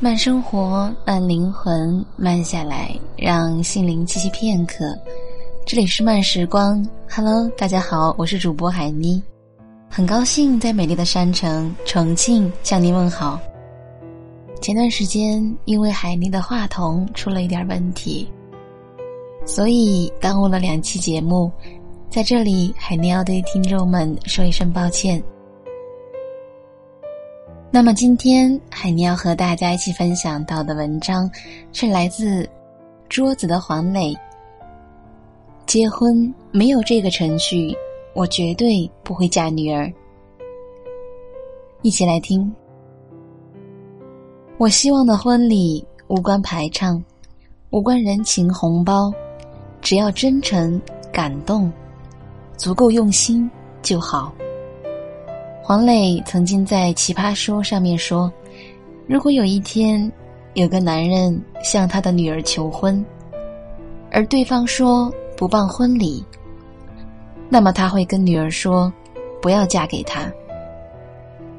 [0.00, 4.96] 慢生活，慢灵魂，慢下来，让心灵栖息片刻。
[5.66, 9.20] 这里是慢时光，Hello，大家好，我是主播海妮，
[9.90, 13.40] 很高兴在美丽的山城重庆向您问好。
[14.62, 18.30] 前段时间因为海妮的话筒出了一点问题，
[19.44, 21.50] 所以耽误了两期节目，
[22.08, 25.20] 在这里海妮要对听众们说一声抱歉。
[27.70, 31.30] 那么今天海尼要和大家一起分享到的文章，
[31.70, 32.48] 是来自
[33.10, 34.16] 桌子的黄磊。
[35.66, 37.76] 结婚没有这个程序，
[38.14, 39.92] 我绝对不会嫁女儿。
[41.82, 42.50] 一起来听。
[44.56, 47.04] 我希望的婚礼无关排场，
[47.68, 49.12] 无关人情红包，
[49.82, 50.80] 只要真诚、
[51.12, 51.70] 感动，
[52.56, 53.48] 足够用心
[53.82, 54.32] 就好。
[55.68, 58.32] 黄磊曾经在《奇葩说》上面说
[59.06, 60.10] ：“如果有一天，
[60.54, 63.04] 有个男人向他的女儿求婚，
[64.10, 66.24] 而对方说不办婚礼，
[67.50, 68.90] 那么他会跟女儿说，
[69.42, 70.32] 不要嫁给他。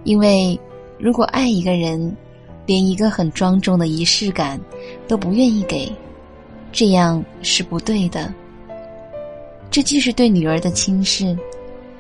[0.06, 0.60] 因为
[0.98, 2.18] 如果爱一个人，
[2.66, 4.60] 连一个很庄重的仪式感
[5.08, 5.88] 都不愿意给，
[6.72, 8.34] 这样是不对的。
[9.70, 11.38] 这既是对女儿的轻视，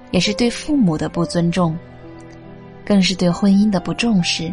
[0.10, 1.78] 也是对父母的不尊重。”
[2.90, 4.52] 更是对婚姻的不重视。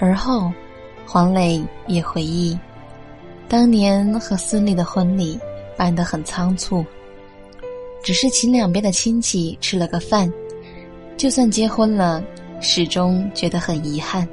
[0.00, 0.50] 而后，
[1.06, 2.58] 黄磊也回忆，
[3.48, 5.38] 当年和孙俪的婚礼
[5.76, 6.84] 办得很仓促，
[8.02, 10.28] 只是请两边的亲戚吃了个饭，
[11.16, 12.20] 就算结婚了，
[12.60, 14.26] 始终觉得很遗憾。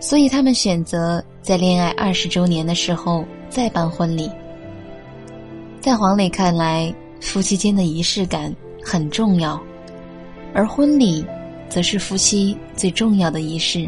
[0.00, 4.28] 所以他们选择在恋爱二十周年的时候再办婚礼。
[5.80, 9.62] 在黄磊看来，夫妻间的仪式感很重要。
[10.56, 11.22] 而婚礼，
[11.68, 13.86] 则是夫妻最重要的仪式。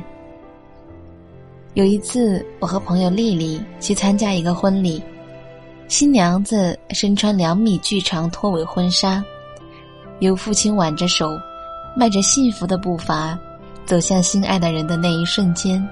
[1.72, 5.03] 有一次，我和朋友丽丽去参加一个婚礼，
[5.88, 9.25] 新娘子身穿两米巨长拖尾婚纱，
[10.19, 11.38] 由父亲挽着手，
[11.97, 13.38] 迈着幸福的步伐，
[13.87, 15.82] 走向心爱的人的那一瞬间，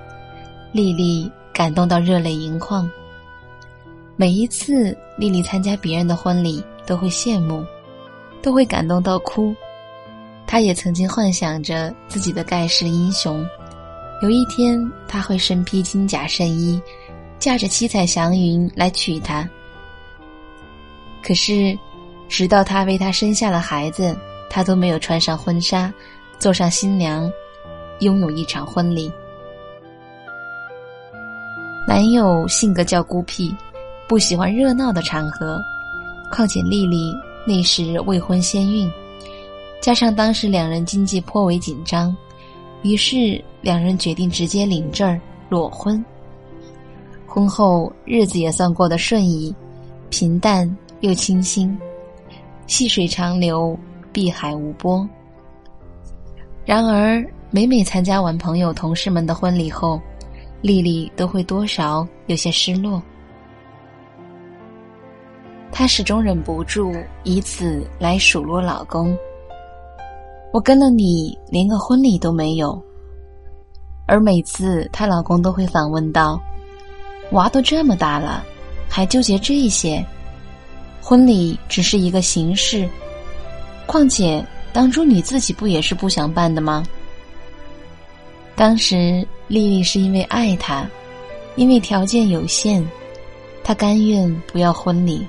[0.73, 2.87] 丽丽感动到热泪盈眶。
[4.15, 7.65] 每一次丽丽参加别人的婚礼，都会羡慕，
[8.43, 9.55] 都会感动到哭。
[10.47, 13.45] 他也曾经幻想着自己的盖世英雄，
[14.23, 16.81] 有一天他会身披金甲圣衣，
[17.39, 19.49] 驾着七彩祥云来娶她。
[21.23, 21.77] 可是，
[22.29, 24.17] 直到他为她生下了孩子，
[24.49, 25.93] 他都没有穿上婚纱，
[26.39, 27.31] 坐上新娘，
[27.99, 29.11] 拥有一场婚礼。
[31.89, 33.55] 男友性格较孤僻，
[34.09, 35.61] 不喜欢热闹的场合，
[36.31, 37.13] 况且丽丽
[37.47, 38.89] 那时未婚先孕。
[39.81, 42.15] 加上当时两人经济颇为紧张，
[42.83, 46.05] 于是两人决定直接领证儿裸婚。
[47.27, 49.55] 婚后日子也算过得顺意，
[50.11, 51.79] 平淡又清新，
[52.67, 53.79] 细水长流，
[54.13, 55.09] 碧海无波。
[56.65, 60.01] 然而每每参加完朋友同事们的婚礼后，
[60.63, 63.01] 丽丽都会多少有些失落。
[65.71, 69.17] 她始终忍不住以此来数落老公。
[70.57, 72.83] 我跟了你，连个婚礼都没有。
[74.07, 76.41] 而每次她老公都会反问道
[77.33, 78.43] ：“娃都这么大了，
[78.89, 80.03] 还纠结这些？
[81.03, 82.89] 婚礼只是一个形式，
[83.85, 86.83] 况且当初你自己不也是不想办的吗？”
[88.57, 90.89] 当时丽丽是因为爱他，
[91.57, 92.83] 因为条件有限，
[93.63, 95.27] 她甘愿不要婚礼。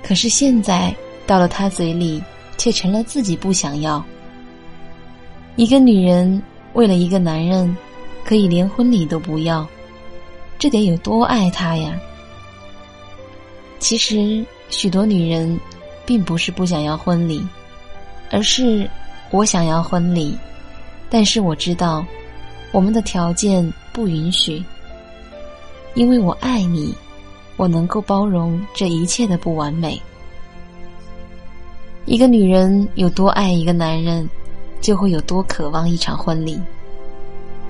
[0.00, 0.94] 可是现在
[1.26, 2.22] 到了他嘴里。
[2.58, 4.04] 却成了自己不想要。
[5.56, 6.42] 一个女人
[6.72, 7.76] 为了一个男人，
[8.24, 9.66] 可以连婚礼都不要，
[10.58, 12.00] 这得有多爱他呀？
[13.78, 15.58] 其实，许多女人
[16.06, 17.46] 并不是不想要婚礼，
[18.30, 18.88] 而是
[19.30, 20.36] 我想要婚礼，
[21.10, 22.04] 但是我知道
[22.70, 24.64] 我们的条件不允许，
[25.94, 26.94] 因为我爱你，
[27.56, 30.00] 我能够包容这一切的不完美。
[32.06, 34.28] 一个女人有多爱一个男人，
[34.82, 36.60] 就会有多渴望一场婚礼；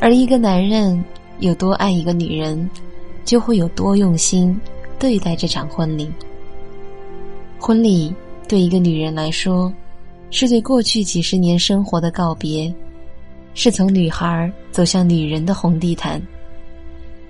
[0.00, 1.04] 而一个男人
[1.38, 2.68] 有多爱一个女人，
[3.24, 4.60] 就会有多用心
[4.98, 6.10] 对待这场婚礼。
[7.60, 8.12] 婚礼
[8.48, 9.72] 对一个女人来说，
[10.30, 12.74] 是对过去几十年生活的告别，
[13.54, 16.20] 是从女孩走向女人的红地毯。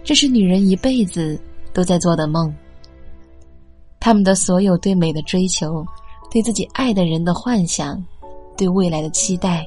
[0.04, 1.38] 这是女人一辈子
[1.74, 2.54] 都在做的梦。
[4.00, 5.84] 他们的所有对美的追求。
[6.30, 8.02] 对自己爱的人的幻想，
[8.56, 9.66] 对未来的期待，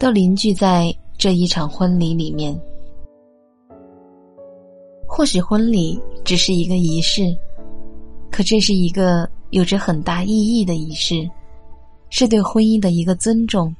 [0.00, 2.58] 都凝聚在这一场婚礼里面。
[5.06, 7.36] 或许婚礼只是一个仪式，
[8.30, 11.28] 可这是一个有着很大意义的仪式，
[12.08, 13.76] 是对婚姻的一个尊重，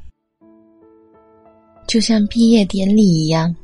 [1.89, 3.57] 就像毕业典礼一样，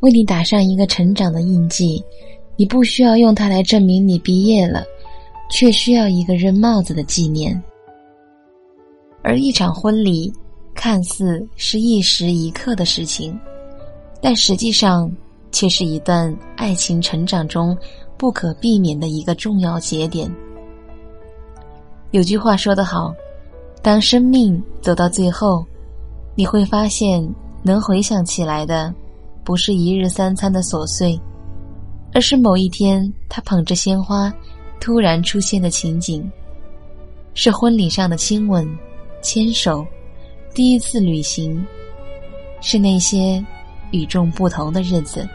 [0.00, 2.04] 为你打上一个成长的印记。
[2.58, 4.84] 你不需要用它来证明你毕业了，
[5.50, 7.62] 却需要一个扔帽子的纪念。
[9.22, 10.32] 而一场婚礼，
[10.76, 13.36] 看似是一时一刻的事情，
[14.20, 15.10] 但实际上
[15.50, 17.76] 却是一段爱情成长中
[18.16, 20.30] 不可避免的一个重要节点。
[22.12, 23.12] 有句话说得好
[23.82, 25.64] ：“当生命走到最后，
[26.34, 27.28] 你会发现，
[27.62, 28.94] 能回想起来的，
[29.42, 31.18] 不是一日三餐的琐碎。”
[32.14, 34.32] 而是某一天，他捧着鲜花，
[34.80, 36.26] 突然出现的情景。
[37.34, 38.66] 是婚礼上的亲吻、
[39.20, 39.84] 牵手，
[40.56, 41.62] 第一次旅行，
[42.62, 43.44] 是那些
[43.90, 45.28] 与众不同的日子。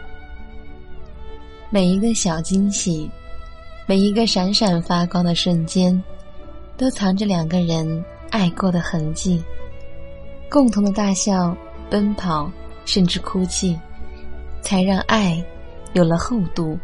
[1.70, 3.08] 每一个小惊喜，
[3.86, 6.02] 每一个闪闪发光的瞬间，
[6.76, 9.40] 都藏着两个人爱过的痕迹。
[10.50, 11.56] 共同的大笑、
[11.88, 12.50] 奔跑，
[12.84, 13.78] 甚至哭泣，
[14.60, 15.40] 才让爱。
[15.92, 16.76] 有了厚度，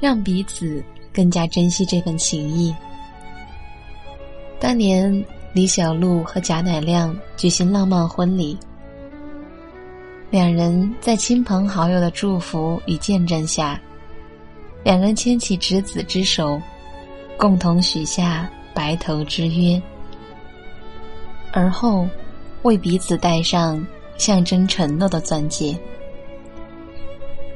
[0.00, 0.82] 让彼此
[1.12, 2.74] 更加珍惜这份情谊。
[4.58, 5.22] 当年
[5.54, 8.58] 李小璐和贾乃亮举行浪漫婚礼，
[10.30, 13.78] 两人在亲朋好友的祝福与见证下，
[14.82, 16.58] 两人牵起执子之手，
[17.36, 19.80] 共同许下白头之约，
[21.52, 22.08] 而后
[22.62, 25.78] 为彼此戴上象征承诺的钻戒。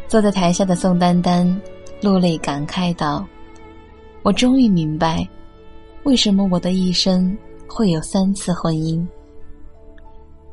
[0.06, 1.60] 坐在台下的宋丹丹
[2.02, 3.26] 落泪感慨道
[4.22, 5.26] ：“我终于明白，
[6.02, 7.36] 为什么我的一生
[7.68, 9.04] 会有三次婚姻。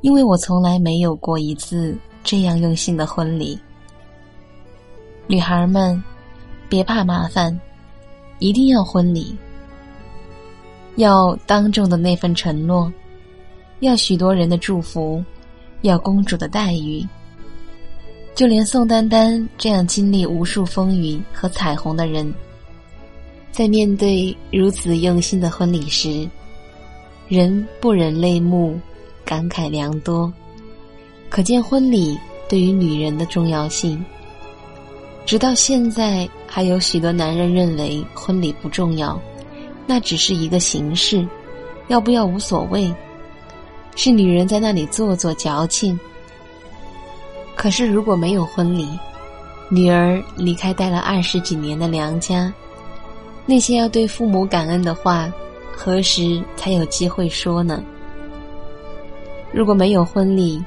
[0.01, 3.57] 因为我从来没有过一次这样用心的婚礼。
[5.27, 6.01] 女孩们，
[6.67, 7.57] 别怕麻烦，
[8.39, 9.35] 一定要婚礼，
[10.97, 12.91] 要当众的那份承诺，
[13.79, 15.23] 要许多人的祝福，
[15.83, 17.05] 要公主的待遇。”
[18.35, 22.33] 就连宋丹丹这样经历无数风雨和彩虹的人，
[23.51, 26.27] 在面对如此用心的婚礼时，
[27.27, 28.79] 人不忍泪目，
[29.23, 30.31] 感慨良多。
[31.29, 32.17] 可见婚礼
[32.47, 34.03] 对于女人的重要性。
[35.25, 39.19] 直到现在，还有许多男人认为婚礼不重要，
[39.87, 41.25] 那只是一个形式，
[41.87, 42.93] 要不要无所谓，
[43.95, 45.97] 是女人在那里做作矫情。
[47.55, 48.87] 可是，如果没有婚礼，
[49.69, 52.53] 女儿离开待了二十几年的娘家，
[53.45, 55.31] 那些要对父母感恩的话，
[55.75, 57.83] 何时才有机会说呢？
[59.51, 60.63] 如果没有婚礼，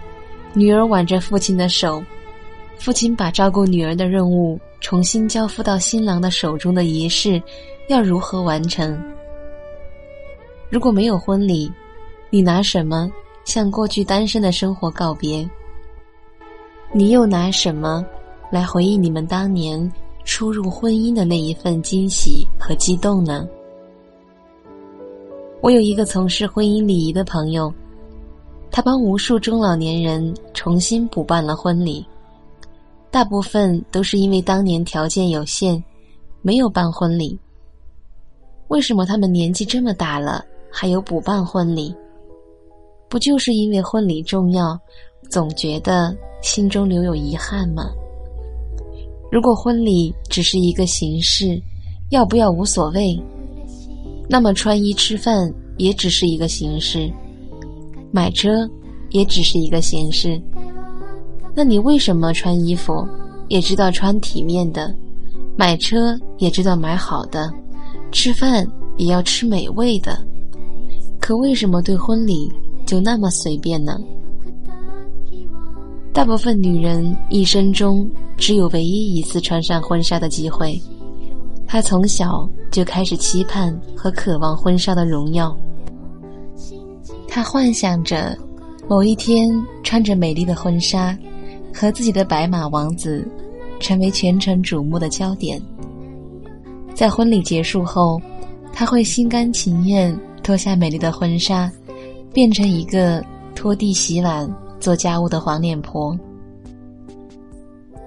[0.52, 2.02] 女儿挽着父亲的手，
[2.78, 7.42] 父亲把照顾女儿的任务重新交付到新郎的手中的仪式，
[7.88, 9.00] 要如何完成？
[10.68, 11.70] 如果没有婚礼，
[12.28, 13.10] 你拿什么
[13.44, 15.48] 向过去单身的生活告别？
[16.92, 18.04] 你又拿什么
[18.50, 19.90] 来回忆你们当年
[20.24, 23.48] 初入婚姻的那一份惊喜和激动呢？
[25.66, 27.74] 我有一个从事婚姻礼仪的朋友，
[28.70, 32.06] 他帮无数中老年人重新补办了婚礼，
[33.10, 35.82] 大部分都是因为当年条件有限，
[36.40, 37.36] 没有办婚礼。
[38.68, 41.92] 为什么他们年纪这么大了还有补办婚礼？
[43.08, 44.78] 不就是因为婚礼重要，
[45.28, 46.16] 总觉得。
[46.42, 47.90] 心中留有遗憾吗？
[49.32, 51.60] 如果婚礼只是一个形式，
[52.10, 53.20] 要不要无所谓？
[54.28, 57.10] 那么穿衣吃饭也只是一个形式，
[58.10, 58.68] 买车
[59.10, 60.40] 也只是一个形式。
[61.54, 63.06] 那你为什么穿衣服
[63.48, 64.94] 也知道穿体面的，
[65.56, 67.52] 买车也知道买好的，
[68.10, 68.66] 吃饭
[68.96, 70.18] 也要吃美味的？
[71.20, 72.52] 可为什么对婚礼
[72.84, 73.98] 就那么随便呢？
[76.12, 80.80] 大部分女人一生中只有唯一一次穿上婚纱的机会，
[81.66, 85.56] 她从小就开始期盼和渴望婚纱的荣耀。
[87.28, 88.36] 她幻想着
[88.88, 89.48] 某一天
[89.82, 91.16] 穿着美丽的婚纱，
[91.74, 93.26] 和自己的白马王子
[93.80, 95.60] 成为全城瞩目的焦点。
[96.94, 98.20] 在婚礼结束后，
[98.72, 101.70] 他会心甘情愿脱下美丽的婚纱，
[102.32, 104.48] 变成一个拖地洗碗。
[104.78, 106.16] 做家务的黄脸婆，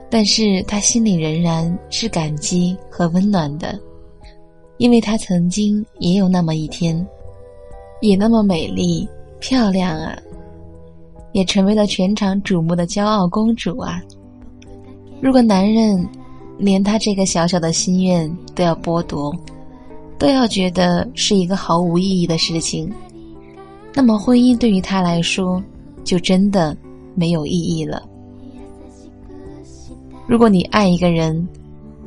[0.09, 3.77] 但是他心里仍然是感激和温暖的，
[4.79, 7.05] 因为她曾经也有那么一天，
[8.01, 9.07] 也那么美丽
[9.39, 10.17] 漂亮啊，
[11.33, 14.01] 也成为了全场瞩目的骄傲公主啊。
[15.21, 16.07] 如果男人
[16.57, 19.35] 连他这个小小的心愿都要剥夺，
[20.17, 22.89] 都要觉得是一个毫无意义的事情，
[23.93, 25.61] 那么婚姻对于他来说
[26.05, 26.75] 就真的
[27.15, 28.01] 没有意义了。
[30.25, 31.45] 如果你爱一个人，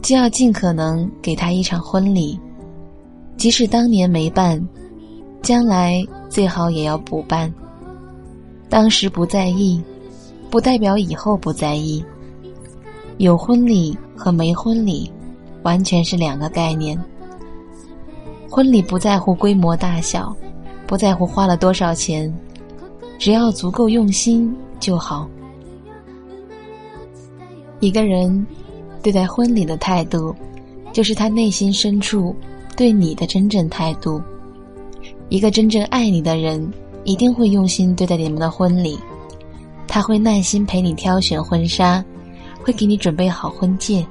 [0.01, 2.39] 就要尽可能给他一场婚礼，
[3.37, 4.61] 即使当年没办，
[5.43, 7.53] 将来最好也要补办。
[8.69, 9.83] 当时不在意，
[10.51, 12.05] 不代表以后不在意。
[13.19, 15.11] 有婚礼和没婚礼，
[15.63, 16.99] 完全是两个概念。
[18.51, 20.35] 婚礼不在乎规模大小，
[20.87, 22.33] 不在乎花了多少钱，
[23.19, 25.29] 只要足够用心就好。
[27.81, 28.47] 一个人
[29.03, 30.35] 对待婚礼的态度，
[30.93, 32.35] 就是他内心深处
[32.83, 34.21] 对你的真正态度。
[35.29, 36.69] 一个真正爱你的人，
[37.05, 38.99] 一定会用心对待你们的婚礼，
[39.87, 42.05] 他会耐心陪你挑选婚纱。
[42.61, 44.05] 会给你准备好婚戒，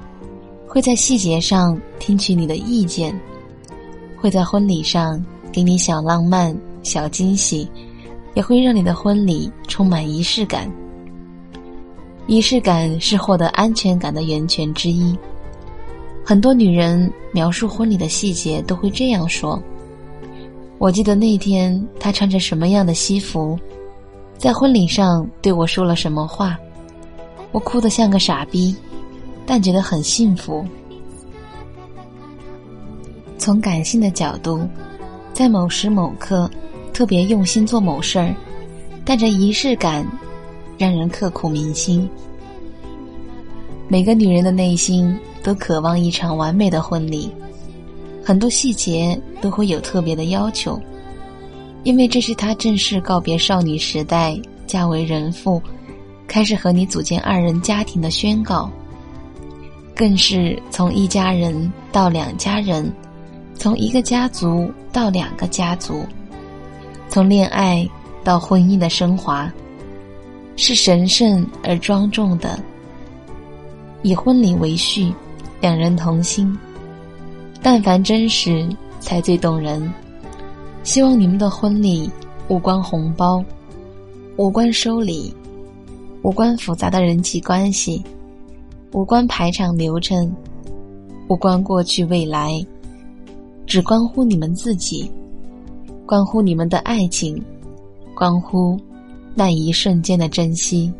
[0.66, 3.13] 会在细节上听取你的意见，
[4.16, 7.70] 会在婚礼上给你小浪漫、小惊喜，
[8.36, 10.72] 也会让你的婚礼充满仪式感。
[12.25, 15.13] 仪式感是获得安全感的源泉之一。
[16.24, 19.62] 很多女人描述婚礼的细节都会这样说
[20.78, 23.58] ：“我记得那天她穿着什么样的西服，
[24.38, 26.58] 在婚礼上对我说了什么话。”
[27.51, 28.74] 我哭得像个傻逼，
[29.46, 30.66] 但觉得很幸福。
[33.38, 34.66] 从感性的角度，
[35.34, 36.50] 在某时某刻
[36.94, 38.34] 特别用心做某事儿，
[39.04, 40.10] 带着仪式感，
[40.78, 42.10] 让人刻骨铭心。
[43.90, 47.29] 每个女人的内心都渴望一场完美的婚礼，
[48.24, 50.79] 很多细节都会有特别的要求，
[51.83, 55.62] 因为这是她正式告别少女时代，嫁为人妇。
[56.27, 58.71] 开始和你组建二人家庭的宣告，
[59.93, 62.89] 更是从一家人到两家人，
[63.53, 66.05] 从一个家族到两个家族，
[67.10, 67.86] 从恋爱
[68.24, 69.51] 到婚姻的升华，
[70.55, 72.57] 是神圣而庄重的。
[74.01, 75.13] 以婚礼为序，
[75.62, 76.58] 两人同心，
[77.62, 78.68] 但凡真实
[79.00, 79.82] 才最动人。
[80.84, 82.10] 希望你们的婚礼
[82.48, 83.44] 无关红包，
[84.36, 85.34] 无关收礼。
[86.24, 88.03] 无关复杂的人际关系，
[88.91, 90.32] 无关排场流程，
[91.27, 92.63] 无关过去未来，
[93.65, 95.12] 只关乎你们自己，
[96.06, 97.44] 关乎你们的爱情，
[98.13, 98.80] 关乎
[99.34, 100.94] 那一瞬间的珍惜。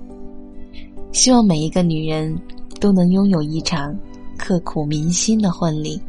[1.12, 2.36] 希望每一个女人
[2.80, 3.96] 都能拥有一场
[4.42, 6.02] 刻骨铭心的婚礼。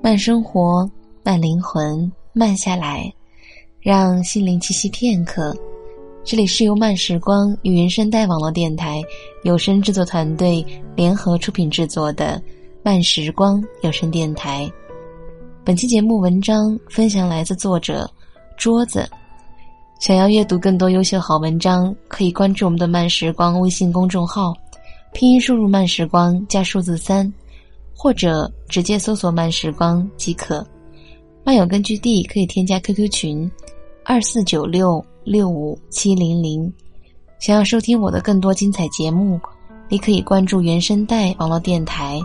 [0.00, 0.88] 慢生活，
[1.24, 3.12] 慢灵魂，慢下来。
[3.80, 5.52] 让心灵栖息片刻。
[6.22, 9.02] 这里是由慢时光与原声带网络电台
[9.42, 10.64] 有声制作团队
[10.94, 12.40] 联合出品制作的
[12.84, 14.70] 慢时光有声电台。
[15.64, 18.08] 本期节目文章分享来自作者
[18.56, 19.04] 桌子。
[20.02, 24.52] 想要阅读更多优秀好文章，可以关注我们的慢时光微信公众号，
[25.12, 27.32] 拼音输入慢时光加数字三，
[27.94, 30.66] 或者直接搜索慢时光即可。
[31.44, 33.48] 漫友根据地可以添加 QQ 群。
[34.04, 36.68] 二四九六六五七零零，
[37.38, 39.38] 想要收听我的更多精彩节目，
[39.88, 42.20] 你可以关注原声带网络电台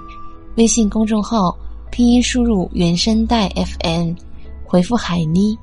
[0.56, 1.56] 微信公众号，
[1.92, 4.14] 拼音输入原声带 FM，
[4.66, 5.56] 回复海妮，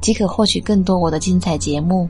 [0.00, 2.08] 即可获取更多我的精彩节目。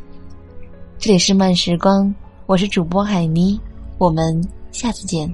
[0.99, 2.15] 这里是慢时光，
[2.47, 3.59] 我是主播海妮，
[3.99, 5.33] 我们下次见。